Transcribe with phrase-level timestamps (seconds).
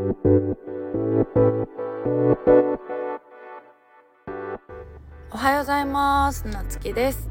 [0.00, 0.02] お
[5.36, 6.46] はようございます。
[6.46, 7.28] なつきです。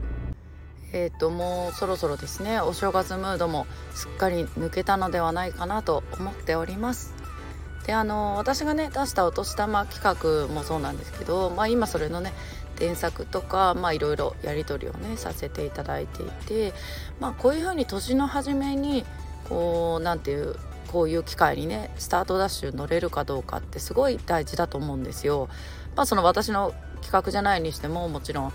[0.94, 2.62] えっ、ー、ともうそろそろですね。
[2.62, 7.16] お正月ムードもすっかり抜けたのではないかなと思っております。
[7.88, 12.34] であの私がね出したお年玉企画もそうなんですけどまあ今それのね
[12.76, 16.74] 添削とかまあいろいろやり取りをねさせていただいていて
[17.20, 19.06] まあこういうふうに年の初めに
[19.50, 20.56] こう何ていう
[20.92, 25.48] こういう機会にねスタートダッシュ乗れるかどうかってすごい大事だと思うんですよ。
[25.96, 28.54] まあその私の企画じゃないにしてももちろん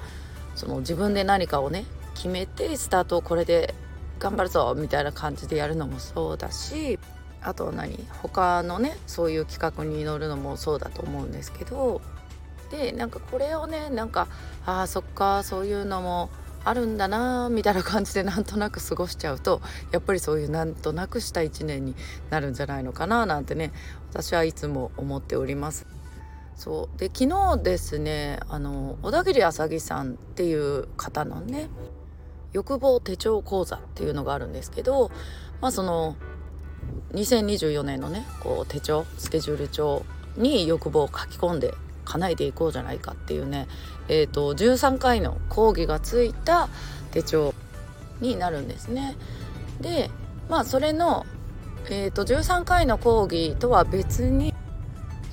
[0.55, 1.84] その自分で何かをね
[2.15, 3.74] 決めてスタートをこれで
[4.19, 6.98] 頑張るぞみたいな感じでやるのもそうだし
[7.43, 12.01] あと何他のねそういう企画に乗るのもそうだと思うんですけど
[12.71, 14.29] でなんかこれをねなんか
[14.65, 16.30] ああそっかそういうのも
[16.64, 19.60] あるんだなみたいな感じでなんとなく過ごしちゃうと
[19.92, 21.95] やっぱりそういうなんとなくした一年に
[22.30, 23.73] なるんじゃないのかななんてね
[24.10, 25.87] 私はいつも思っております。
[26.56, 31.68] そうで昨日ですねあの小田切あさぎさんっていう方のね
[32.52, 35.10] 欲望手帳講座っていうのがあるんですけど
[35.60, 36.16] まあその
[37.12, 40.04] 2024年のねこう手帳スケジュール帳
[40.37, 41.74] に欲望を書き込んで
[42.05, 43.66] 叶えていこうじゃないかっていうね、
[44.09, 46.69] えーと、13回の講義がついた
[47.11, 47.55] 手帳
[48.21, 49.16] になるんですね。
[49.80, 50.11] で
[50.49, 51.27] まあそれの、
[51.91, 54.55] えーと、13回の講義とは別に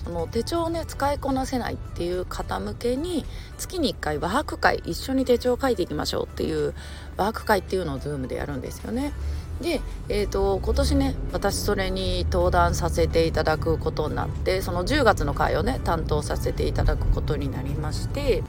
[0.04, 3.26] その手帳をね使いこなせないっていう方向けに
[3.58, 6.74] 月に1回ワーク会一緒に手帳を書いていきましょうっていう
[7.18, 9.14] ワーク会っていうのを Zoom でやるんですよね。
[9.62, 18.44] で、えーと、今年ね私それに登壇させていただくことになってその10月の会をね担当させていただくことになりまして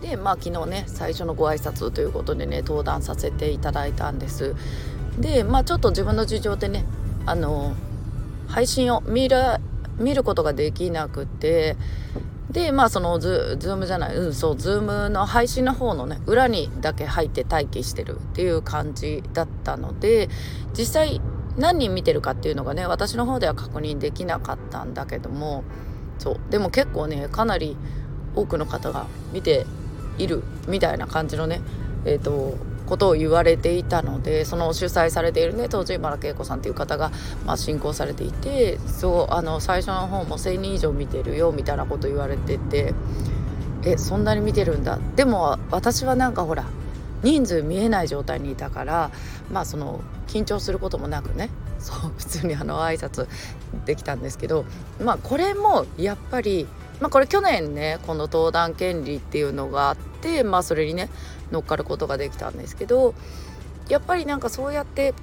[0.00, 4.54] でまあ昨日ね最初のご挨拶ということでね登壇させていただいたんです。
[5.18, 6.84] でまあちょっと自分の事情でね
[7.26, 7.74] あの
[8.46, 9.36] 配信を見る
[9.98, 11.76] 見ることができなくて
[12.50, 20.28] でまあそのズ Zoom じゃないうんそう Zoom の配信の方のね裏にだけ入って待機してるっていう感じだったので
[20.76, 21.20] 実際
[21.58, 25.64] 何人見てるかっていうのがね私の方では確認できなかったんだけども
[26.18, 27.76] そうでも結構ねかなり
[28.34, 29.66] 多くの方が見て
[30.16, 31.60] いるみたいな感じのね
[32.04, 32.54] えっ、ー、と
[32.88, 37.12] ことを言われていたのでその主催されているね当時今田恵子さんっていう方が、
[37.44, 42.94] まあ、進行されていてそうあの最初の方も1,000人以上見てるよみたいなこと言われてて
[43.84, 44.98] えそんなに見てるんだ。
[45.14, 46.64] でも私はなんかほら
[47.22, 49.10] 人数見えない状態にいたから
[49.50, 53.26] まあその緊張することもなくねそう普通にあの挨拶
[53.84, 54.64] できたんですけど
[55.02, 56.66] まあこれもやっぱり
[57.00, 61.10] まあこれ去年ねこの登壇権利っていうのがあってまあそれにね
[61.50, 63.14] 乗っかることができたんですけど
[63.88, 65.14] やっぱりなんかそうやって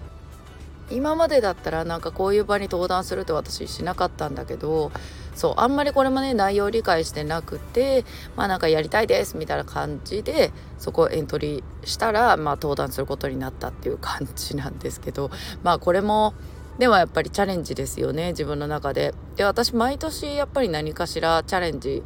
[0.91, 4.91] 今までだったらなんかこういう場に登壇するって私しなかったんだけど
[5.33, 8.05] そうあんまりこれもね内容理解してなくて
[8.35, 15.31] まあなんかやりたいですみたいな感じでそこエントリーしたらまあ登壇することになったっていう感じなんですけど
[15.63, 16.35] まあこれも
[16.77, 19.13] でもやっぱりチャレンジですよね自分の中で。
[19.35, 22.03] で私毎年やっぱり何かしらチャレンジ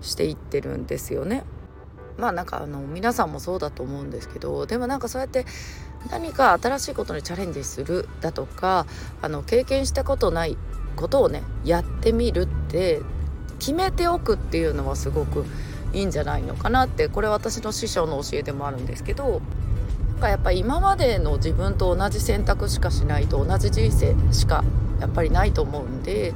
[0.00, 1.44] していってるんですよね。
[2.18, 5.46] まあなんかあの皆さんもそうだと思うんですけどでもなんかそうやって
[6.10, 8.86] 何か新しいことにチャレンジするだとか
[9.22, 10.56] あの経験したことない
[10.94, 13.00] ことをねやってみるって
[13.58, 15.46] 決めておくっていうのはすごく
[15.92, 19.40] いいんじゃないのかなってこれ私の師匠の教えでもあるんですけど
[20.22, 24.64] かやっぱ今までの自分と同じ選択しかしないと同じ人生しか
[25.00, 26.32] やっぱりないと思うんで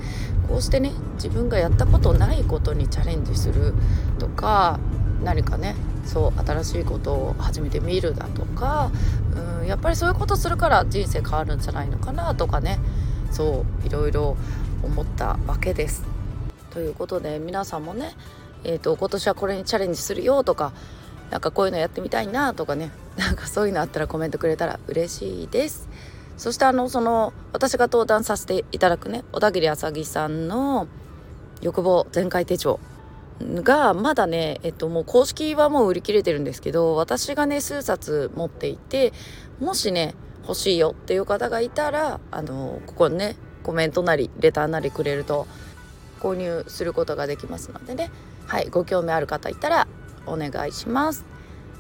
[0.48, 3.72] こうしてね自分がやったことないことにチャレンジする
[4.19, 4.80] とか
[5.22, 8.91] 何かねそう新しいことを始めてみるだとか
[9.60, 12.78] うんやっぱりそういうことするから人生変わるんじゃないのかなとかね
[13.30, 14.36] そういろいろ
[14.82, 16.04] 思ったわけです。
[16.70, 18.12] ということで皆さんもね、
[18.62, 20.72] えーと、今年はこれにチャレンジするよとか
[21.30, 25.88] なんかこういうのやってみたいなとかねなんかそういうのあったらコメントくれたら嬉しいです。
[26.37, 30.87] そしてあのその私が登壇させていただくね小田切あさぎさんの
[31.63, 32.78] 欲望全開手帳
[33.41, 39.13] がまだね、えっと、もう公式はもう売り切れてるんですけど私がね数冊持っていて
[39.60, 45.47] もしね欲しいよっていう方がいたらあのここにねコメントなりレターなりくれると
[46.21, 48.10] 購入することができますのでね
[48.47, 49.89] はいご興味ある方いたら
[50.27, 51.35] お願いします。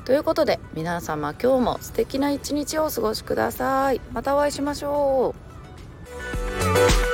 [0.06, 4.00] ということで皆様今日も素敵な一日をお過ごしください。
[4.12, 5.34] またお会いしましょ
[7.02, 7.05] う。